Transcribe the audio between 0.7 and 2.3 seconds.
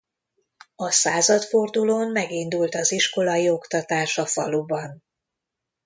A századfordulón